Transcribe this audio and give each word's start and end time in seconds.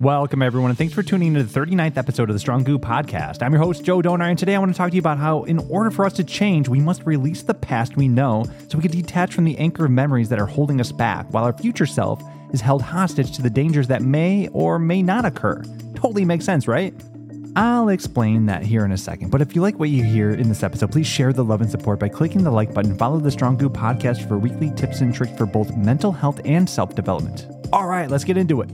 Welcome, 0.00 0.40
everyone, 0.40 0.70
and 0.70 0.78
thanks 0.78 0.94
for 0.94 1.02
tuning 1.02 1.34
in 1.34 1.34
to 1.34 1.42
the 1.42 1.60
39th 1.60 1.98
episode 1.98 2.30
of 2.30 2.34
the 2.34 2.40
Strong 2.40 2.64
Goo 2.64 2.78
podcast. 2.78 3.42
I'm 3.42 3.52
your 3.52 3.62
host, 3.62 3.84
Joe 3.84 4.00
Donar, 4.00 4.30
and 4.30 4.38
today 4.38 4.54
I 4.54 4.58
want 4.58 4.72
to 4.72 4.78
talk 4.78 4.88
to 4.88 4.96
you 4.96 5.00
about 5.00 5.18
how, 5.18 5.42
in 5.42 5.58
order 5.68 5.90
for 5.90 6.06
us 6.06 6.14
to 6.14 6.24
change, 6.24 6.70
we 6.70 6.80
must 6.80 7.04
release 7.04 7.42
the 7.42 7.52
past 7.52 7.98
we 7.98 8.08
know 8.08 8.46
so 8.68 8.78
we 8.78 8.82
can 8.88 8.92
detach 8.92 9.34
from 9.34 9.44
the 9.44 9.58
anchor 9.58 9.84
of 9.84 9.90
memories 9.90 10.30
that 10.30 10.38
are 10.38 10.46
holding 10.46 10.80
us 10.80 10.90
back, 10.90 11.30
while 11.34 11.44
our 11.44 11.52
future 11.52 11.84
self 11.84 12.22
is 12.50 12.62
held 12.62 12.80
hostage 12.80 13.36
to 13.36 13.42
the 13.42 13.50
dangers 13.50 13.88
that 13.88 14.00
may 14.00 14.48
or 14.54 14.78
may 14.78 15.02
not 15.02 15.26
occur. 15.26 15.62
Totally 15.96 16.24
makes 16.24 16.46
sense, 16.46 16.66
right? 16.66 16.94
I'll 17.54 17.90
explain 17.90 18.46
that 18.46 18.62
here 18.62 18.86
in 18.86 18.92
a 18.92 18.96
second, 18.96 19.28
but 19.28 19.42
if 19.42 19.54
you 19.54 19.60
like 19.60 19.78
what 19.78 19.90
you 19.90 20.02
hear 20.02 20.30
in 20.30 20.48
this 20.48 20.62
episode, 20.62 20.92
please 20.92 21.06
share 21.06 21.34
the 21.34 21.44
love 21.44 21.60
and 21.60 21.70
support 21.70 22.00
by 22.00 22.08
clicking 22.08 22.42
the 22.42 22.50
like 22.50 22.72
button. 22.72 22.96
Follow 22.96 23.20
the 23.20 23.30
Strong 23.30 23.58
Goo 23.58 23.68
podcast 23.68 24.26
for 24.26 24.38
weekly 24.38 24.72
tips 24.76 25.02
and 25.02 25.14
tricks 25.14 25.36
for 25.36 25.44
both 25.44 25.76
mental 25.76 26.10
health 26.10 26.40
and 26.46 26.70
self 26.70 26.94
development. 26.94 27.48
All 27.70 27.86
right, 27.86 28.08
let's 28.08 28.24
get 28.24 28.38
into 28.38 28.62
it. 28.62 28.70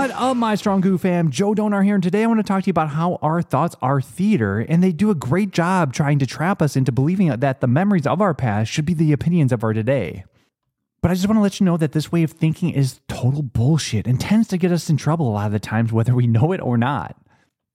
What 0.00 0.12
up, 0.12 0.34
my 0.34 0.54
Strong 0.54 0.80
Goo 0.80 0.96
fam? 0.96 1.30
Joe 1.30 1.52
Donar 1.52 1.84
here, 1.84 1.94
and 1.94 2.02
today 2.02 2.22
I 2.22 2.26
want 2.26 2.38
to 2.38 2.42
talk 2.42 2.62
to 2.62 2.68
you 2.68 2.70
about 2.70 2.88
how 2.88 3.18
our 3.20 3.42
thoughts 3.42 3.76
are 3.82 4.00
theater, 4.00 4.60
and 4.60 4.82
they 4.82 4.92
do 4.92 5.10
a 5.10 5.14
great 5.14 5.50
job 5.50 5.92
trying 5.92 6.18
to 6.20 6.26
trap 6.26 6.62
us 6.62 6.74
into 6.74 6.90
believing 6.90 7.28
that 7.28 7.60
the 7.60 7.66
memories 7.66 8.06
of 8.06 8.22
our 8.22 8.32
past 8.32 8.72
should 8.72 8.86
be 8.86 8.94
the 8.94 9.12
opinions 9.12 9.52
of 9.52 9.62
our 9.62 9.74
today. 9.74 10.24
But 11.02 11.10
I 11.10 11.14
just 11.14 11.28
want 11.28 11.36
to 11.36 11.42
let 11.42 11.60
you 11.60 11.66
know 11.66 11.76
that 11.76 11.92
this 11.92 12.10
way 12.10 12.22
of 12.22 12.30
thinking 12.30 12.70
is 12.70 13.02
total 13.08 13.42
bullshit 13.42 14.06
and 14.06 14.18
tends 14.18 14.48
to 14.48 14.56
get 14.56 14.72
us 14.72 14.88
in 14.88 14.96
trouble 14.96 15.28
a 15.28 15.32
lot 15.32 15.44
of 15.48 15.52
the 15.52 15.60
times, 15.60 15.92
whether 15.92 16.14
we 16.14 16.26
know 16.26 16.52
it 16.52 16.62
or 16.62 16.78
not. 16.78 17.14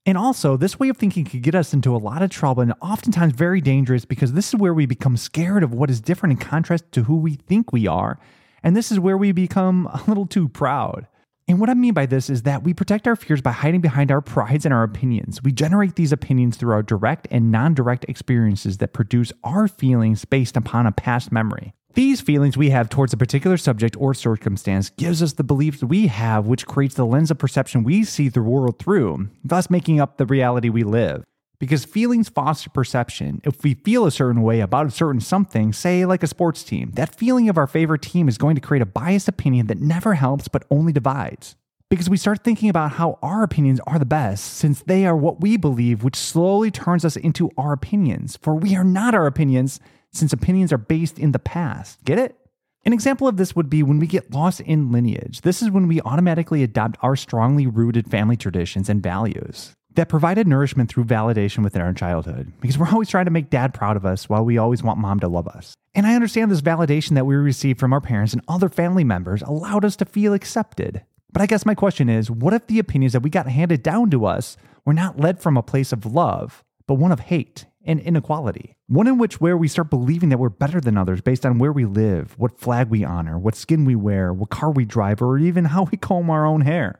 And 0.04 0.18
also, 0.18 0.58
this 0.58 0.80
way 0.80 0.90
of 0.90 0.98
thinking 0.98 1.26
could 1.26 1.44
get 1.44 1.54
us 1.54 1.76
into 1.76 1.96
a 1.96 1.98
lot 1.98 2.24
of 2.24 2.32
trouble 2.32 2.64
and 2.64 2.74
oftentimes 2.82 3.34
very 3.34 3.62
dangerous 3.62 4.04
because 4.04 4.34
this 4.34 4.48
is 4.48 4.60
where 4.60 4.74
we 4.74 4.88
become 4.88 5.16
scared 5.16 5.62
of 5.62 5.76
what 5.76 5.92
is 5.92 6.02
different 6.02 6.32
in 6.32 6.40
contrast 6.40 6.92
to 6.94 7.04
who 7.04 7.18
we 7.18 7.36
think 7.36 7.72
we 7.72 7.86
are. 7.86 8.18
And 8.64 8.76
this 8.76 8.92
is 8.92 9.00
where 9.00 9.16
we 9.16 9.32
become 9.32 9.86
a 9.86 10.02
little 10.08 10.26
too 10.26 10.50
proud. 10.50 11.06
And 11.48 11.60
what 11.60 11.70
I 11.70 11.76
mean 11.76 11.94
by 11.94 12.08
this 12.08 12.30
is 12.30 12.42
that 12.42 12.64
we 12.64 12.74
protect 12.74 13.08
our 13.08 13.16
fears 13.16 13.40
by 13.40 13.52
hiding 13.52 13.82
behind 13.82 14.12
our 14.12 14.22
prides 14.22 14.66
and 14.66 14.74
our 14.74 14.82
opinions. 14.82 15.44
We 15.44 15.52
generate 15.52 15.96
these 15.96 16.12
opinions 16.12 16.58
through 16.58 16.74
our 16.74 16.82
direct 16.82 17.28
and 17.30 17.52
non 17.52 17.76
direct 17.76 18.06
experiences 18.10 18.80
that 18.80 18.94
produce 18.94 19.32
our 19.44 19.68
feelings 19.68 20.26
based 20.26 20.58
upon 20.58 20.88
a 20.88 20.92
past 20.92 21.32
memory. 21.32 21.74
These 21.94 22.20
feelings 22.20 22.58
we 22.58 22.72
have 22.72 22.90
towards 22.90 23.14
a 23.14 23.18
particular 23.18 23.58
subject 23.58 23.96
or 23.98 24.14
circumstance 24.14 24.90
gives 24.90 25.22
us 25.22 25.34
the 25.34 25.44
beliefs 25.44 25.84
we 25.84 26.08
have, 26.08 26.48
which 26.48 26.66
creates 26.66 26.96
the 26.96 27.06
lens 27.06 27.32
of 27.32 27.38
perception 27.38 27.84
we 27.84 28.04
see 28.04 28.28
the 28.28 28.42
world 28.42 28.80
through, 28.80 29.30
thus 29.44 29.70
making 29.70 30.02
up 30.02 30.18
the 30.18 30.26
reality 30.26 30.68
we 30.68 30.84
live. 30.84 31.24
Because 31.66 31.84
feelings 31.84 32.30
foster 32.30 32.70
perception. 32.70 33.42
If 33.44 33.64
we 33.64 33.74
feel 33.74 34.06
a 34.06 34.12
certain 34.12 34.44
way 34.44 34.60
about 34.60 34.86
a 34.86 34.92
certain 34.92 35.20
something, 35.20 35.74
say 35.74 36.06
like 36.06 36.22
a 36.22 36.28
sports 36.28 36.62
team, 36.64 36.92
that 36.92 37.16
feeling 37.16 37.50
of 37.50 37.58
our 37.58 37.66
favorite 37.66 38.04
team 38.04 38.28
is 38.28 38.38
going 38.38 38.54
to 38.54 38.62
create 38.62 38.84
a 38.84 38.86
biased 38.86 39.28
opinion 39.28 39.66
that 39.66 39.82
never 39.82 40.14
helps 40.14 40.48
but 40.48 40.64
only 40.70 40.94
divides. 40.94 41.56
Because 41.90 42.08
we 42.08 42.18
start 42.18 42.44
thinking 42.44 42.70
about 42.70 42.92
how 42.92 43.18
our 43.24 43.42
opinions 43.42 43.80
are 43.88 43.98
the 43.98 44.06
best, 44.06 44.46
since 44.54 44.84
they 44.84 45.08
are 45.08 45.18
what 45.18 45.42
we 45.42 45.58
believe, 45.58 46.04
which 46.04 46.16
slowly 46.16 46.70
turns 46.70 47.04
us 47.04 47.16
into 47.16 47.50
our 47.58 47.74
opinions. 47.74 48.38
For 48.44 48.54
we 48.54 48.76
are 48.76 48.84
not 48.84 49.16
our 49.16 49.26
opinions, 49.26 49.80
since 50.14 50.32
opinions 50.32 50.72
are 50.72 50.78
based 50.78 51.18
in 51.18 51.32
the 51.32 51.40
past. 51.40 52.06
Get 52.06 52.20
it? 52.20 52.36
An 52.84 52.94
example 52.94 53.28
of 53.28 53.38
this 53.38 53.56
would 53.56 53.72
be 53.72 53.82
when 53.82 53.98
we 53.98 54.06
get 54.06 54.30
lost 54.30 54.62
in 54.62 54.92
lineage. 54.92 55.42
This 55.42 55.64
is 55.64 55.72
when 55.72 55.88
we 55.88 56.00
automatically 56.02 56.62
adopt 56.62 57.00
our 57.02 57.16
strongly 57.16 57.66
rooted 57.66 58.08
family 58.08 58.38
traditions 58.38 58.88
and 58.88 59.02
values 59.02 59.76
that 59.96 60.10
provided 60.10 60.48
nourishment 60.48 60.90
through 60.90 61.06
validation 61.06 61.64
within 61.64 61.82
our 61.82 61.94
childhood 61.94 62.52
because 62.62 62.78
we're 62.78 62.90
always 62.90 63.10
trying 63.10 63.26
to 63.26 63.32
make 63.32 63.50
dad 63.50 63.74
proud 63.74 63.98
of 63.98 64.06
us 64.06 64.30
while 64.30 64.44
we 64.44 64.58
always 64.58 64.84
want 64.84 65.00
mom 65.00 65.20
to 65.20 65.28
love 65.28 65.48
us. 65.48 65.76
And 65.94 66.06
I 66.06 66.16
understand 66.16 66.52
this 66.52 66.62
validation 66.62 67.16
that 67.16 67.26
we 67.26 67.36
received 67.36 67.80
from 67.80 67.94
our 67.94 68.02
parents 68.02 68.34
and 68.34 68.42
other 68.48 68.70
family 68.70 69.04
members 69.04 69.42
allowed 69.42 69.86
us 69.86 69.96
to 69.98 70.06
feel 70.06 70.34
accepted. 70.34 71.04
But 71.32 71.42
I 71.42 71.48
guess 71.48 71.66
my 71.66 71.76
question 71.76 72.10
is 72.10 72.30
what 72.30 72.54
if 72.54 72.68
the 72.68 72.80
opinions 72.80 73.14
that 73.14 73.22
we 73.22 73.30
got 73.30 73.48
handed 73.48 73.84
down 73.84 74.10
to 74.12 74.26
us 74.26 74.58
were 74.86 74.94
not 74.94 75.20
led 75.20 75.42
from 75.42 75.58
a 75.58 75.64
place 75.64 75.92
of 75.92 76.06
love, 76.06 76.64
but 76.88 76.96
one 76.96 77.12
of 77.12 77.22
hate 77.22 77.66
and 77.84 78.00
inequality? 78.00 78.76
One 78.88 79.08
in 79.08 79.18
which 79.18 79.42
where 79.42 79.58
we 79.58 79.68
start 79.68 79.90
believing 79.90 80.30
that 80.30 80.38
we're 80.38 80.50
better 80.50 80.80
than 80.80 80.98
others 80.98 81.22
based 81.22 81.46
on 81.46 81.58
where 81.58 81.72
we 81.72 81.86
live, 81.86 82.38
what 82.38 82.60
flag 82.60 82.90
we 82.90 83.04
honor, 83.04 83.38
what 83.38 83.56
skin 83.56 83.86
we 83.86 83.96
wear, 83.96 84.32
what 84.32 84.50
car 84.50 84.72
we 84.72 84.86
drive, 84.86 85.22
or 85.22 85.38
even 85.38 85.66
how 85.66 85.84
we 85.84 85.98
comb 86.02 86.30
our 86.30 86.46
own 86.46 86.62
hair. 86.62 87.00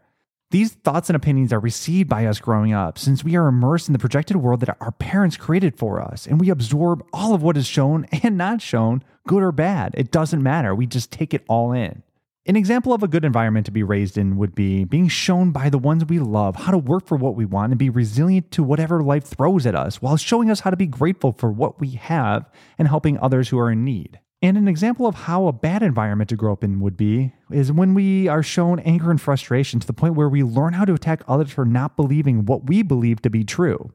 These 0.56 0.72
thoughts 0.72 1.10
and 1.10 1.18
opinions 1.18 1.52
are 1.52 1.60
received 1.60 2.08
by 2.08 2.28
us 2.28 2.40
growing 2.40 2.72
up 2.72 2.98
since 2.98 3.26
we 3.26 3.36
are 3.36 3.48
immersed 3.48 3.90
in 3.90 3.92
the 3.92 4.00
projected 4.00 4.38
world 4.38 4.62
that 4.62 4.78
our 4.80 4.94
parents 4.94 5.36
created 5.36 5.78
for 5.78 6.02
us, 6.02 6.26
and 6.26 6.40
we 6.40 6.50
absorb 6.50 7.06
all 7.12 7.34
of 7.34 7.44
what 7.44 7.58
is 7.58 7.68
shown 7.68 8.06
and 8.24 8.38
not 8.38 8.62
shown, 8.62 9.04
good 9.28 9.44
or 9.44 9.52
bad. 9.52 9.94
It 9.98 10.12
doesn't 10.12 10.42
matter. 10.42 10.74
We 10.74 10.88
just 10.88 11.12
take 11.12 11.34
it 11.34 11.44
all 11.50 11.74
in. 11.74 12.04
An 12.46 12.56
example 12.56 12.94
of 12.94 13.04
a 13.04 13.08
good 13.10 13.26
environment 13.26 13.66
to 13.66 13.74
be 13.74 13.84
raised 13.84 14.18
in 14.18 14.38
would 14.38 14.56
be 14.56 14.86
being 14.86 15.10
shown 15.10 15.52
by 15.52 15.70
the 15.70 15.78
ones 15.78 16.06
we 16.06 16.20
love 16.20 16.56
how 16.56 16.72
to 16.72 16.78
work 16.78 17.06
for 17.06 17.18
what 17.18 17.36
we 17.36 17.44
want 17.44 17.74
and 17.74 17.78
be 17.78 17.90
resilient 17.90 18.50
to 18.52 18.64
whatever 18.64 19.04
life 19.04 19.26
throws 19.26 19.66
at 19.66 19.76
us 19.76 20.02
while 20.02 20.16
showing 20.16 20.50
us 20.50 20.62
how 20.62 20.70
to 20.70 20.78
be 20.78 20.88
grateful 20.88 21.34
for 21.34 21.52
what 21.52 21.82
we 21.82 21.90
have 21.90 22.50
and 22.78 22.88
helping 22.88 23.20
others 23.20 23.50
who 23.50 23.60
are 23.60 23.72
in 23.72 23.84
need. 23.84 24.22
And 24.46 24.60
an 24.60 24.68
example 24.68 25.08
of 25.08 25.16
how 25.16 25.48
a 25.48 25.52
bad 25.52 25.82
environment 25.82 26.30
to 26.30 26.36
grow 26.36 26.54
up 26.54 26.64
in 26.64 26.80
would 26.80 26.96
be 26.96 27.34
is 27.50 27.72
when 27.72 27.96
we 27.96 28.28
are 28.28 28.44
shown 28.44 28.78
anger 28.82 29.10
and 29.10 29.20
frustration 29.20 29.80
to 29.80 29.88
the 29.88 29.92
point 29.92 30.14
where 30.14 30.30
we 30.30 30.44
learn 30.44 30.74
how 30.74 30.86
to 30.86 30.94
attack 30.94 31.24
others 31.28 31.50
for 31.50 31.66
not 31.66 31.96
believing 31.96 32.46
what 32.46 32.68
we 32.68 32.84
believe 32.84 33.24
to 33.24 33.32
be 33.32 33.44
true. 33.44 33.92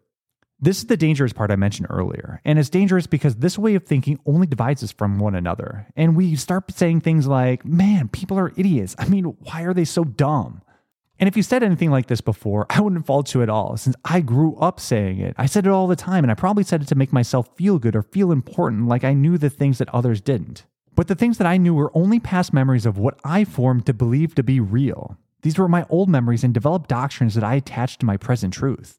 This 0.58 0.78
is 0.78 0.86
the 0.86 0.96
dangerous 0.96 1.32
part 1.32 1.52
I 1.52 1.56
mentioned 1.56 1.86
earlier. 1.88 2.40
And 2.44 2.58
it's 2.58 2.68
dangerous 2.68 3.06
because 3.06 3.36
this 3.36 3.60
way 3.60 3.76
of 3.76 3.84
thinking 3.84 4.18
only 4.26 4.48
divides 4.48 4.82
us 4.82 4.90
from 4.90 5.20
one 5.20 5.36
another. 5.36 5.86
And 5.94 6.16
we 6.16 6.34
start 6.34 6.72
saying 6.72 7.02
things 7.02 7.28
like, 7.28 7.64
man, 7.64 8.08
people 8.08 8.36
are 8.36 8.52
idiots. 8.56 8.96
I 8.98 9.06
mean, 9.06 9.26
why 9.26 9.62
are 9.62 9.72
they 9.72 9.84
so 9.84 10.02
dumb? 10.02 10.62
And 11.20 11.28
if 11.28 11.36
you 11.36 11.42
said 11.42 11.62
anything 11.62 11.90
like 11.90 12.06
this 12.06 12.22
before, 12.22 12.64
I 12.70 12.80
wouldn't 12.80 13.04
fault 13.04 13.34
you 13.34 13.42
at 13.42 13.50
all, 13.50 13.76
since 13.76 13.94
I 14.06 14.20
grew 14.20 14.56
up 14.56 14.80
saying 14.80 15.20
it. 15.20 15.34
I 15.36 15.44
said 15.44 15.66
it 15.66 15.70
all 15.70 15.86
the 15.86 15.94
time, 15.94 16.24
and 16.24 16.30
I 16.30 16.34
probably 16.34 16.64
said 16.64 16.80
it 16.80 16.88
to 16.88 16.94
make 16.94 17.12
myself 17.12 17.50
feel 17.56 17.78
good 17.78 17.94
or 17.94 18.00
feel 18.00 18.32
important, 18.32 18.88
like 18.88 19.04
I 19.04 19.12
knew 19.12 19.36
the 19.36 19.50
things 19.50 19.76
that 19.78 19.94
others 19.94 20.22
didn't. 20.22 20.64
But 20.94 21.08
the 21.08 21.14
things 21.14 21.36
that 21.36 21.46
I 21.46 21.58
knew 21.58 21.74
were 21.74 21.92
only 21.94 22.20
past 22.20 22.54
memories 22.54 22.86
of 22.86 22.96
what 22.96 23.20
I 23.22 23.44
formed 23.44 23.84
to 23.84 23.92
believe 23.92 24.34
to 24.36 24.42
be 24.42 24.60
real. 24.60 25.18
These 25.42 25.58
were 25.58 25.68
my 25.68 25.84
old 25.90 26.08
memories 26.08 26.42
and 26.42 26.54
developed 26.54 26.88
doctrines 26.88 27.34
that 27.34 27.44
I 27.44 27.56
attached 27.56 28.00
to 28.00 28.06
my 28.06 28.16
present 28.16 28.54
truth. 28.54 28.98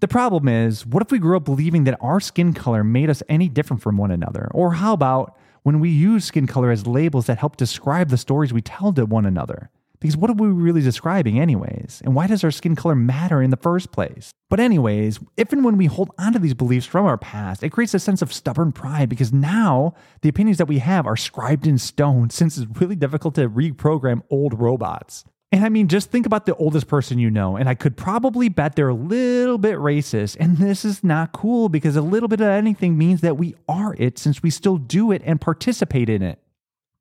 The 0.00 0.08
problem 0.08 0.48
is, 0.48 0.84
what 0.84 1.02
if 1.02 1.10
we 1.10 1.18
grew 1.18 1.38
up 1.38 1.44
believing 1.46 1.84
that 1.84 1.98
our 2.02 2.20
skin 2.20 2.52
color 2.52 2.84
made 2.84 3.08
us 3.08 3.22
any 3.30 3.48
different 3.48 3.82
from 3.82 3.96
one 3.96 4.10
another? 4.10 4.50
Or 4.52 4.74
how 4.74 4.92
about 4.92 5.38
when 5.62 5.80
we 5.80 5.88
use 5.88 6.26
skin 6.26 6.46
color 6.46 6.70
as 6.70 6.86
labels 6.86 7.26
that 7.26 7.38
help 7.38 7.56
describe 7.56 8.10
the 8.10 8.18
stories 8.18 8.52
we 8.52 8.60
tell 8.60 8.92
to 8.92 9.06
one 9.06 9.24
another? 9.24 9.70
Because 10.02 10.16
what 10.16 10.30
are 10.30 10.34
we 10.34 10.48
really 10.48 10.82
describing, 10.82 11.38
anyways? 11.38 12.02
And 12.04 12.14
why 12.14 12.26
does 12.26 12.42
our 12.42 12.50
skin 12.50 12.74
color 12.74 12.96
matter 12.96 13.40
in 13.40 13.50
the 13.50 13.56
first 13.56 13.92
place? 13.92 14.32
But, 14.50 14.58
anyways, 14.58 15.20
if 15.36 15.52
and 15.52 15.64
when 15.64 15.76
we 15.76 15.86
hold 15.86 16.10
onto 16.18 16.40
these 16.40 16.54
beliefs 16.54 16.86
from 16.86 17.06
our 17.06 17.16
past, 17.16 17.62
it 17.62 17.70
creates 17.70 17.94
a 17.94 18.00
sense 18.00 18.20
of 18.20 18.32
stubborn 18.32 18.72
pride 18.72 19.08
because 19.08 19.32
now 19.32 19.94
the 20.20 20.28
opinions 20.28 20.58
that 20.58 20.66
we 20.66 20.80
have 20.80 21.06
are 21.06 21.16
scribed 21.16 21.68
in 21.68 21.78
stone 21.78 22.30
since 22.30 22.58
it's 22.58 22.80
really 22.80 22.96
difficult 22.96 23.36
to 23.36 23.48
reprogram 23.48 24.22
old 24.28 24.58
robots. 24.58 25.24
And 25.52 25.64
I 25.64 25.68
mean, 25.68 25.86
just 25.86 26.10
think 26.10 26.26
about 26.26 26.46
the 26.46 26.56
oldest 26.56 26.88
person 26.88 27.18
you 27.18 27.30
know, 27.30 27.56
and 27.56 27.68
I 27.68 27.74
could 27.74 27.96
probably 27.96 28.48
bet 28.48 28.74
they're 28.74 28.88
a 28.88 28.94
little 28.94 29.58
bit 29.58 29.76
racist. 29.76 30.36
And 30.40 30.56
this 30.56 30.84
is 30.84 31.04
not 31.04 31.32
cool 31.32 31.68
because 31.68 31.94
a 31.94 32.02
little 32.02 32.28
bit 32.28 32.40
of 32.40 32.48
anything 32.48 32.98
means 32.98 33.20
that 33.20 33.36
we 33.36 33.54
are 33.68 33.94
it 33.98 34.18
since 34.18 34.42
we 34.42 34.50
still 34.50 34.78
do 34.78 35.12
it 35.12 35.22
and 35.24 35.40
participate 35.40 36.08
in 36.08 36.22
it. 36.22 36.41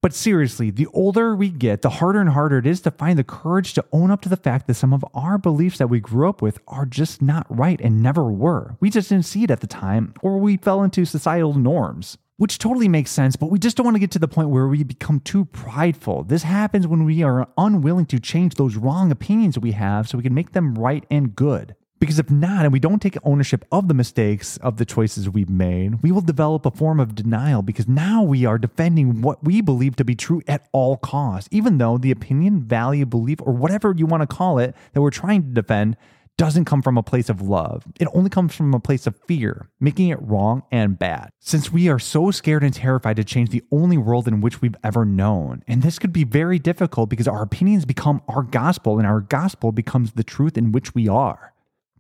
But 0.02 0.16
seriously, 0.16 0.72
the 0.72 0.88
older 0.88 1.36
we 1.36 1.50
get, 1.50 1.84
the 1.84 1.92
harder 1.92 2.20
and 2.20 2.32
harder 2.32 2.58
it 2.58 2.66
is 2.66 2.82
to 2.82 2.92
find 2.92 3.20
the 3.20 3.24
courage 3.24 3.76
to 3.76 3.86
own 3.92 4.10
up 4.10 4.22
to 4.22 4.30
the 4.30 4.36
fact 4.36 4.66
that 4.66 4.74
some 4.74 4.94
of 4.94 5.06
our 5.14 5.38
beliefs 5.38 5.78
that 5.78 5.92
we 5.92 6.00
grew 6.00 6.28
up 6.28 6.42
with 6.42 6.58
are 6.68 6.88
just 6.88 7.22
not 7.22 7.46
right 7.56 7.80
and 7.80 8.02
never 8.02 8.32
were. 8.32 8.78
We 8.80 8.90
just 8.90 9.10
didn't 9.10 9.26
see 9.26 9.44
it 9.44 9.52
at 9.52 9.60
the 9.60 9.68
time, 9.68 10.16
or 10.24 10.40
we 10.40 10.58
fell 10.58 10.82
into 10.82 11.06
societal 11.06 11.54
norms. 11.54 12.18
Which 12.38 12.58
totally 12.58 12.88
makes 12.88 13.12
sense, 13.12 13.36
but 13.36 13.52
we 13.52 13.60
just 13.60 13.78
don't 13.78 13.86
want 13.86 13.94
to 13.94 14.00
get 14.00 14.10
to 14.12 14.20
the 14.20 14.28
point 14.28 14.50
where 14.50 14.68
we 14.68 14.84
become 14.84 15.20
too 15.20 15.46
prideful. 15.46 16.24
This 16.24 16.42
happens 16.42 16.88
when 16.88 17.04
we 17.04 17.22
are 17.22 17.48
unwilling 17.56 18.08
to 18.08 18.20
change 18.20 18.56
those 18.56 18.78
wrong 18.78 19.12
opinions 19.12 19.60
we 19.60 19.74
have 19.74 20.10
so 20.10 20.18
we 20.18 20.24
can 20.24 20.34
make 20.34 20.54
them 20.54 20.74
right 20.74 21.06
and 21.12 21.36
good. 21.36 21.76
Because 22.02 22.18
if 22.18 22.32
not, 22.32 22.66
and 22.66 22.74
we 22.74 22.80
don't 22.80 23.00
take 23.00 23.16
ownership 23.24 23.64
of 23.72 23.88
the 23.88 23.94
mistakes 23.94 24.58
of 24.58 24.78
the 24.78 24.86
choices 24.86 25.30
we've 25.30 25.52
made, 25.52 26.02
we 26.02 26.12
will 26.12 26.22
develop 26.22 26.66
a 26.66 26.72
form 26.72 27.00
of 27.00 27.14
denial 27.14 27.62
because 27.62 27.88
now 27.88 28.24
we 28.24 28.44
are 28.44 28.58
defending 28.58 29.22
what 29.22 29.44
we 29.44 29.62
believe 29.62 29.96
to 29.98 30.04
be 30.04 30.16
true 30.16 30.42
at 30.48 30.68
all 30.72 30.98
costs, 30.98 31.48
even 31.52 31.78
though 31.78 32.00
the 32.00 32.10
opinion, 32.10 32.64
value, 32.64 33.06
belief, 33.06 33.38
or 33.44 33.54
whatever 33.54 33.94
you 33.96 34.08
want 34.08 34.22
to 34.22 34.36
call 34.36 34.58
it 34.58 34.76
that 34.94 35.02
we're 35.02 35.12
trying 35.12 35.44
to 35.44 35.50
defend 35.50 35.96
doesn't 36.38 36.66
come 36.66 36.82
from 36.82 36.98
a 36.98 37.04
place 37.04 37.30
of 37.30 37.40
love. 37.40 37.84
It 38.00 38.08
only 38.16 38.32
comes 38.32 38.56
from 38.56 38.74
a 38.74 38.80
place 38.80 39.06
of 39.06 39.16
fear, 39.28 39.70
making 39.80 40.10
it 40.10 40.20
wrong 40.24 40.64
and 40.72 40.98
bad. 40.98 41.30
Since 41.40 41.72
we 41.72 41.88
are 41.88 42.00
so 42.00 42.32
scared 42.32 42.64
and 42.64 42.74
terrified 42.74 43.18
to 43.18 43.24
change 43.24 43.52
the 43.52 43.64
only 43.72 44.00
world 44.00 44.28
in 44.28 44.42
which 44.42 44.60
we've 44.60 44.76
ever 44.84 45.06
known. 45.06 45.64
And 45.68 45.84
this 45.84 46.00
could 46.00 46.12
be 46.12 46.24
very 46.24 46.58
difficult 46.58 47.12
because 47.12 47.28
our 47.28 47.44
opinions 47.44 47.86
become 47.86 48.24
our 48.28 48.42
gospel 48.42 48.98
and 48.98 49.06
our 49.06 49.22
gospel 49.22 49.72
becomes 49.72 50.14
the 50.14 50.24
truth 50.24 50.58
in 50.58 50.72
which 50.72 50.96
we 50.96 51.08
are. 51.08 51.51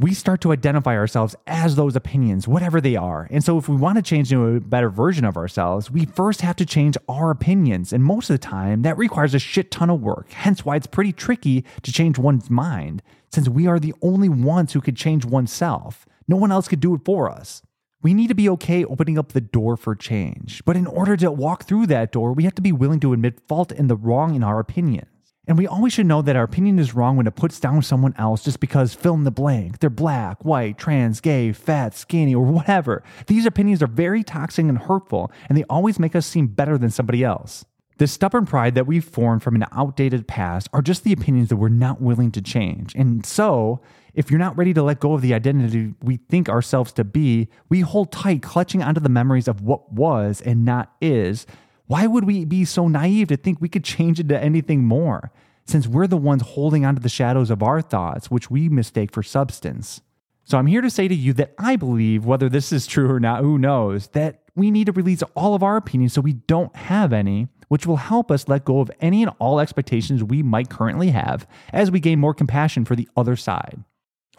We 0.02 0.16
start 0.16 0.42
to 0.42 0.52
identify 0.52 0.96
ourselves 0.96 1.36
as 1.46 1.76
those 1.76 1.96
opinions, 1.96 2.48
whatever 2.48 2.82
they 2.82 2.96
are. 2.96 3.28
And 3.30 3.44
so, 3.44 3.58
if 3.58 3.70
we 3.70 3.76
want 3.76 3.98
to 3.98 4.02
change 4.02 4.32
into 4.32 4.56
a 4.56 4.60
better 4.60 4.90
version 4.90 5.26
of 5.26 5.38
ourselves, 5.38 5.92
we 5.92 6.06
first 6.06 6.42
have 6.42 6.56
to 6.56 6.66
change 6.66 6.98
our 7.08 7.30
opinions. 7.30 7.94
And 7.94 8.04
most 8.04 8.30
of 8.30 8.34
the 8.34 8.46
time, 8.46 8.82
that 8.82 8.98
requires 8.98 9.36
a 9.36 9.40
shit 9.40 9.70
ton 9.70 9.92
of 9.92 10.02
work. 10.02 10.32
Hence, 10.32 10.66
why 10.66 10.76
it's 10.76 10.88
pretty 10.88 11.14
tricky 11.14 11.64
to 11.84 11.92
change 11.92 12.18
one's 12.18 12.50
mind, 12.50 13.04
since 13.32 13.48
we 13.48 13.68
are 13.68 13.80
the 13.80 13.94
only 14.02 14.30
ones 14.30 14.74
who 14.74 14.82
could 14.82 14.98
change 14.98 15.24
oneself. 15.24 16.08
No 16.28 16.36
one 16.36 16.52
else 16.52 16.68
could 16.68 16.80
do 16.80 16.96
it 16.96 17.02
for 17.06 17.30
us. 17.30 17.62
We 18.02 18.16
need 18.16 18.30
to 18.30 18.36
be 18.36 18.50
okay 18.50 18.84
opening 18.84 19.20
up 19.20 19.34
the 19.34 19.42
door 19.42 19.78
for 19.78 19.94
change. 19.94 20.66
But 20.66 20.76
in 20.76 20.88
order 20.88 21.16
to 21.18 21.32
walk 21.32 21.66
through 21.66 21.86
that 21.88 22.12
door, 22.12 22.34
we 22.34 22.46
have 22.46 22.56
to 22.56 22.62
be 22.62 22.72
willing 22.72 23.00
to 23.02 23.14
admit 23.14 23.48
fault 23.48 23.72
and 23.72 23.88
the 23.90 23.96
wrong 23.96 24.34
in 24.34 24.44
our 24.44 24.60
opinion. 24.60 25.06
And 25.48 25.58
we 25.58 25.66
always 25.66 25.94
should 25.94 26.06
know 26.06 26.22
that 26.22 26.36
our 26.36 26.44
opinion 26.44 26.78
is 26.78 26.94
wrong 26.94 27.18
when 27.18 27.26
it 27.26 27.36
puts 27.36 27.60
down 27.60 27.82
someone 27.82 28.14
else 28.18 28.44
just 28.44 28.60
because 28.60 28.94
fill 28.94 29.16
in 29.16 29.24
the 29.24 29.32
blank. 29.32 29.80
They're 29.80 29.90
black, 29.90 30.46
white, 30.46 30.78
trans, 30.78 31.20
gay, 31.20 31.52
fat, 31.52 31.96
skinny, 31.96 32.36
or 32.36 32.46
whatever. 32.46 33.04
These 33.26 33.48
opinions 33.48 33.82
are 33.82 33.88
very 33.88 34.24
toxic 34.24 34.66
and 34.66 34.78
hurtful, 34.78 35.32
and 35.50 35.58
they 35.58 35.64
always 35.64 35.98
make 35.98 36.16
us 36.16 36.28
seem 36.28 36.48
better 36.48 36.78
than 36.78 36.92
somebody 36.92 37.24
else. 37.24 37.66
The 37.98 38.08
stubborn 38.08 38.46
pride 38.46 38.76
that 38.76 38.88
we've 38.88 39.04
formed 39.04 39.44
from 39.44 39.56
an 39.56 39.66
outdated 39.72 40.28
past 40.28 40.68
are 40.74 40.82
just 40.82 41.04
the 41.04 41.14
opinions 41.14 41.50
that 41.50 41.58
we're 41.58 41.70
not 41.70 42.02
willing 42.02 42.32
to 42.32 42.42
change. 42.42 42.96
And 42.96 43.26
so, 43.26 43.82
if 44.14 44.30
you're 44.30 44.40
not 44.40 44.58
ready 44.58 44.74
to 44.74 44.84
let 44.84 45.00
go 45.00 45.14
of 45.14 45.22
the 45.22 45.34
identity 45.34 45.94
we 46.02 46.18
think 46.18 46.50
ourselves 46.50 46.92
to 46.94 47.04
be, 47.04 47.48
we 47.70 47.82
hold 47.82 48.12
tight, 48.12 48.42
clutching 48.42 48.82
onto 48.84 49.02
the 49.02 49.10
memories 49.10 49.48
of 49.48 49.62
what 49.62 49.92
was 49.92 50.42
and 50.42 50.66
not 50.66 50.94
is, 51.02 51.46
why 51.92 52.08
would 52.08 52.24
we 52.24 52.46
be 52.46 52.64
so 52.64 52.88
naive 52.88 53.28
to 53.28 53.36
think 53.36 53.60
we 53.60 53.68
could 53.68 53.84
change 53.84 54.18
it 54.18 54.30
to 54.30 54.42
anything 54.42 54.86
more, 54.86 55.30
since 55.66 55.90
we're 55.90 56.08
the 56.08 56.16
ones 56.16 56.42
holding 56.42 56.86
onto 56.86 57.02
the 57.02 57.10
shadows 57.10 57.50
of 57.50 57.62
our 57.62 57.82
thoughts, 57.82 58.32
which 58.32 58.50
we 58.50 58.70
mistake 58.70 59.12
for 59.12 59.22
substance? 59.22 60.00
So 60.46 60.58
I'm 60.58 60.68
here 60.68 60.80
to 60.80 60.90
say 60.90 61.10
to 61.10 61.14
you 61.14 61.34
that 61.34 61.54
I 61.60 61.76
believe, 61.76 62.24
whether 62.24 62.48
this 62.48 62.72
is 62.72 62.88
true 62.88 63.12
or 63.12 63.20
not, 63.20 63.42
who 63.42 63.58
knows, 63.58 64.08
that 64.14 64.44
we 64.56 64.72
need 64.72 64.86
to 64.86 64.94
release 64.94 65.22
all 65.36 65.54
of 65.54 65.64
our 65.64 65.76
opinions 65.76 66.14
so 66.14 66.22
we 66.22 66.32
don't 66.32 66.74
have 66.78 67.12
any, 67.12 67.50
which 67.68 67.86
will 67.86 67.98
help 67.98 68.32
us 68.32 68.48
let 68.48 68.64
go 68.64 68.80
of 68.80 68.90
any 69.02 69.22
and 69.22 69.34
all 69.40 69.60
expectations 69.60 70.24
we 70.24 70.42
might 70.42 70.70
currently 70.70 71.10
have 71.10 71.46
as 71.74 71.92
we 71.92 72.00
gain 72.00 72.22
more 72.22 72.34
compassion 72.34 72.86
for 72.86 72.96
the 72.96 73.10
other 73.18 73.36
side. 73.36 73.84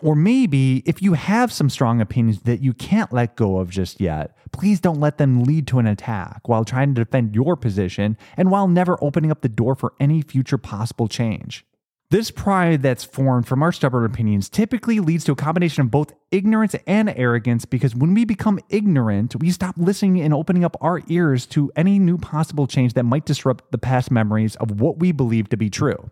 Or 0.03 0.17
maybe 0.17 0.83
if 0.85 1.01
you 1.01 1.13
have 1.13 1.53
some 1.53 1.71
strong 1.71 2.01
opinions 2.01 2.43
that 2.43 2.61
you 2.61 2.75
can't 2.75 3.13
let 3.13 3.37
go 3.37 3.59
of 3.59 3.71
just 3.71 4.01
yet, 4.01 4.37
please 4.51 4.81
don't 4.81 4.99
let 4.99 5.17
them 5.17 5.45
lead 5.45 5.69
to 5.69 5.79
an 5.79 5.87
attack 5.87 6.49
while 6.49 6.65
trying 6.65 6.95
to 6.95 7.05
defend 7.05 7.37
your 7.37 7.57
position 7.57 8.19
and 8.37 8.51
while 8.51 8.67
never 8.67 9.03
opening 9.03 9.31
up 9.31 9.43
the 9.43 9.49
door 9.49 9.77
for 9.77 9.95
any 10.01 10.21
future 10.21 10.59
possible 10.59 11.07
change. 11.07 11.65
This 12.11 12.33
pride 12.33 12.83
that's 12.83 13.05
formed 13.05 13.47
from 13.47 13.63
our 13.63 13.73
stubborn 13.73 14.05
opinions 14.05 14.49
typically 14.51 14.99
leads 14.99 15.25
to 15.25 15.33
a 15.33 15.37
combination 15.37 15.83
of 15.83 15.91
both 15.91 16.13
ignorance 16.33 16.75
and 16.87 17.09
arrogance 17.09 17.65
because 17.65 17.95
when 17.95 18.13
we 18.13 18.25
become 18.25 18.59
ignorant, 18.69 19.37
we 19.37 19.51
stop 19.51 19.77
listening 19.79 20.21
and 20.21 20.35
opening 20.35 20.65
up 20.65 20.77
our 20.81 21.01
ears 21.07 21.47
to 21.47 21.73
any 21.77 21.99
new 22.01 22.19
possible 22.19 22.67
change 22.67 22.95
that 22.95 23.05
might 23.05 23.25
disrupt 23.25 23.71
the 23.71 23.79
past 23.79 24.11
memories 24.11 24.57
of 24.57 24.81
what 24.81 24.99
we 24.99 25.13
believe 25.13 25.49
to 25.51 25.57
be 25.57 25.71
true. 25.71 26.11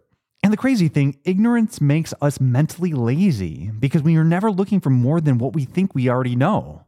And 0.50 0.58
the 0.58 0.62
crazy 0.62 0.88
thing, 0.88 1.16
ignorance 1.22 1.80
makes 1.80 2.12
us 2.20 2.40
mentally 2.40 2.92
lazy 2.92 3.70
because 3.78 4.02
we 4.02 4.16
are 4.16 4.24
never 4.24 4.50
looking 4.50 4.80
for 4.80 4.90
more 4.90 5.20
than 5.20 5.38
what 5.38 5.52
we 5.52 5.64
think 5.64 5.94
we 5.94 6.10
already 6.10 6.34
know. 6.34 6.86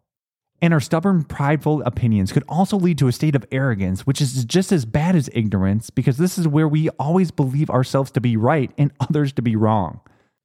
And 0.61 0.75
our 0.75 0.81
stubborn, 0.81 1.23
prideful 1.23 1.81
opinions 1.82 2.32
could 2.32 2.43
also 2.49 2.76
lead 2.76 2.99
to 2.99 3.06
a 3.06 3.12
state 3.12 3.37
of 3.37 3.47
arrogance, 3.53 4.05
which 4.05 4.20
is 4.20 4.44
just 4.47 4.73
as 4.73 4.85
bad 4.85 5.14
as 5.14 5.31
ignorance 5.32 5.91
because 5.91 6.17
this 6.17 6.38
is 6.38 6.49
where 6.49 6.67
we 6.67 6.88
always 6.99 7.31
believe 7.31 7.70
ourselves 7.70 8.11
to 8.11 8.20
be 8.20 8.37
right 8.37 8.73
and 8.76 8.91
others 8.99 9.32
to 9.35 9.43
be 9.43 9.55
wrong. 9.55 10.00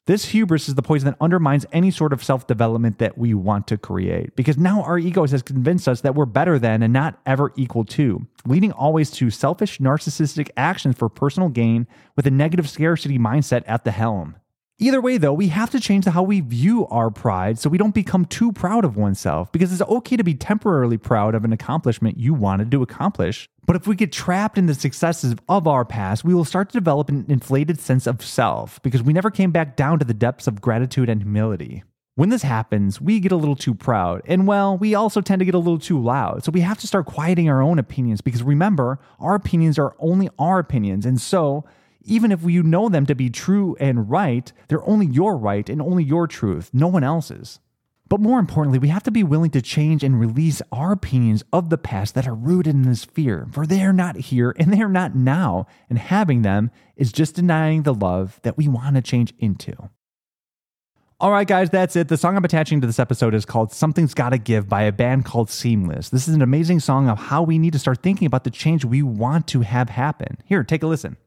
This 0.07 0.23
hubris 0.23 0.69
is 0.69 0.75
the 0.75 0.81
poison 0.81 1.07
that 1.07 1.17
undermines 1.19 1.65
any 1.73 1.91
sort 1.91 2.13
of 2.13 2.23
self 2.23 2.47
development 2.47 2.97
that 2.99 3.17
we 3.17 3.33
want 3.33 3.67
to 3.67 3.77
create 3.77 4.37
because 4.37 4.57
now 4.57 4.81
our 4.83 4.97
egos 4.97 5.31
has 5.31 5.41
convinced 5.41 5.85
us 5.89 5.99
that 5.99 6.15
we're 6.15 6.25
better 6.25 6.57
than 6.57 6.81
and 6.81 6.93
not 6.93 7.19
ever 7.25 7.51
equal 7.57 7.83
to, 7.83 8.25
leading 8.45 8.71
always 8.71 9.11
to 9.11 9.29
selfish, 9.29 9.79
narcissistic 9.79 10.49
actions 10.55 10.95
for 10.97 11.09
personal 11.09 11.49
gain 11.49 11.87
with 12.15 12.25
a 12.25 12.31
negative 12.31 12.69
scarcity 12.69 13.19
mindset 13.19 13.63
at 13.67 13.83
the 13.83 13.91
helm. 13.91 14.37
Either 14.79 15.01
way, 15.01 15.17
though, 15.17 15.33
we 15.33 15.47
have 15.47 15.71
to 15.71 15.79
change 15.79 16.05
how 16.05 16.21
we 16.21 16.39
view 16.39 16.85
our 16.89 17.09
pride 17.09 17.57
so 17.57 17.67
we 17.67 17.79
don't 17.79 17.95
become 17.95 18.25
too 18.25 18.51
proud 18.51 18.85
of 18.85 18.95
oneself 18.95 19.51
because 19.51 19.71
it's 19.71 19.81
okay 19.89 20.15
to 20.15 20.23
be 20.23 20.35
temporarily 20.35 20.99
proud 20.99 21.33
of 21.33 21.43
an 21.43 21.51
accomplishment 21.51 22.19
you 22.19 22.31
wanted 22.31 22.69
to 22.69 22.83
accomplish. 22.83 23.49
But 23.65 23.75
if 23.75 23.87
we 23.87 23.95
get 23.95 24.11
trapped 24.11 24.55
in 24.55 24.67
the 24.67 24.75
successes 24.75 25.33
of 25.49 25.67
our 25.67 25.83
past, 25.83 26.23
we 26.23 26.35
will 26.35 26.45
start 26.45 26.69
to 26.69 26.77
develop 26.77 27.09
an 27.09 27.25
inflated 27.27 27.79
sense 27.79 28.05
of 28.05 28.23
self 28.23 28.79
because 28.83 29.01
we 29.01 29.13
never 29.13 29.31
came 29.31 29.51
back 29.51 29.75
down 29.75 29.97
to 29.97 30.05
the 30.05 30.13
depths 30.13 30.45
of 30.45 30.61
gratitude 30.61 31.09
and 31.09 31.23
humility. 31.23 31.83
When 32.13 32.29
this 32.29 32.43
happens, 32.43 33.01
we 33.01 33.19
get 33.19 33.31
a 33.31 33.35
little 33.35 33.55
too 33.55 33.73
proud, 33.73 34.21
and 34.25 34.47
well, 34.47 34.77
we 34.77 34.93
also 34.93 35.21
tend 35.21 35.39
to 35.39 35.45
get 35.45 35.55
a 35.55 35.59
little 35.59 35.79
too 35.79 35.99
loud. 35.99 36.43
So 36.43 36.51
we 36.51 36.61
have 36.61 36.79
to 36.79 36.87
start 36.87 37.07
quieting 37.07 37.49
our 37.49 37.63
own 37.63 37.79
opinions 37.79 38.21
because 38.21 38.43
remember, 38.43 38.99
our 39.19 39.33
opinions 39.33 39.79
are 39.79 39.95
only 39.97 40.29
our 40.37 40.59
opinions, 40.59 41.05
and 41.05 41.19
so 41.19 41.65
even 42.07 42.31
if 42.31 42.43
you 42.43 42.63
know 42.63 42.89
them 42.89 43.05
to 43.05 43.15
be 43.15 43.29
true 43.29 43.75
and 43.79 44.09
right, 44.09 44.51
they're 44.67 44.87
only 44.87 45.05
your 45.05 45.37
right 45.37 45.69
and 45.69 45.81
only 45.81 46.03
your 46.03 46.27
truth, 46.27 46.69
no 46.73 46.87
one 46.87 47.03
else's. 47.03 47.59
But 48.09 48.21
more 48.21 48.39
importantly, 48.39 48.79
we 48.79 48.87
have 48.87 49.03
to 49.03 49.11
be 49.11 49.23
willing 49.23 49.51
to 49.51 49.61
change 49.61 50.03
and 50.03 50.19
release 50.19 50.61
our 50.71 50.93
opinions 50.93 51.43
of 51.51 51.69
the 51.69 51.77
past 51.77 52.15
that 52.15 52.27
are 52.27 52.33
rooted 52.33 52.73
in 52.73 52.83
this 52.83 53.03
fear, 53.03 53.47
for 53.51 53.65
they 53.65 53.81
are 53.81 53.93
not 53.93 54.15
here 54.15 54.55
and 54.57 54.71
they 54.71 54.81
are 54.81 54.87
not 54.87 55.13
now, 55.13 55.67
and 55.89 55.99
having 55.99 56.41
them 56.41 56.71
is 56.95 57.11
just 57.11 57.35
denying 57.35 57.83
the 57.83 57.93
love 57.93 58.39
that 58.43 58.57
we 58.57 58.67
want 58.67 58.95
to 58.95 59.01
change 59.01 59.33
into. 59.39 59.89
All 61.19 61.31
right, 61.31 61.47
guys, 61.47 61.71
that's 61.71 61.95
it. 61.95 62.09
The 62.09 62.15
song 62.15 62.37
I'm 62.37 62.45
attaching 62.45 62.79
to 62.79 62.87
this 62.87 62.99
episode 62.99 63.33
is 63.33 63.43
called 63.43 63.73
Something's 63.73 64.13
Gotta 64.13 64.37
Give 64.37 64.69
by 64.69 64.83
a 64.83 64.91
band 64.91 65.25
called 65.25 65.49
Seemless. 65.49 66.09
This 66.09 66.27
is 66.27 66.35
an 66.35 66.43
amazing 66.43 66.79
song 66.79 67.09
of 67.09 67.17
how 67.17 67.41
we 67.41 67.57
need 67.57 67.73
to 67.73 67.79
start 67.79 68.03
thinking 68.03 68.27
about 68.27 68.43
the 68.43 68.51
change 68.51 68.85
we 68.85 69.01
want 69.01 69.47
to 69.47 69.61
have 69.61 69.89
happen. 69.89 70.37
Here, 70.45 70.63
take 70.63 70.83
a 70.83 70.87
listen. 70.87 71.17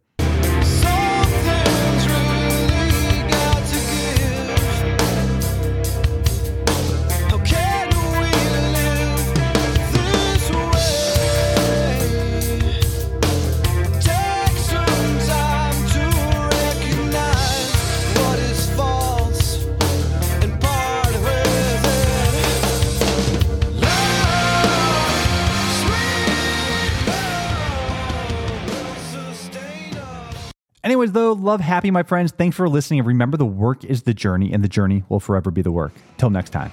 Anyways, 30.90 31.12
though, 31.12 31.34
love 31.34 31.60
happy, 31.60 31.92
my 31.92 32.02
friends. 32.02 32.32
Thanks 32.32 32.56
for 32.56 32.68
listening. 32.68 32.98
And 32.98 33.06
remember, 33.06 33.36
the 33.36 33.46
work 33.46 33.84
is 33.84 34.02
the 34.02 34.12
journey, 34.12 34.52
and 34.52 34.64
the 34.64 34.68
journey 34.68 35.04
will 35.08 35.20
forever 35.20 35.52
be 35.52 35.62
the 35.62 35.70
work. 35.70 35.92
Till 36.18 36.30
next 36.30 36.50
time. 36.50 36.72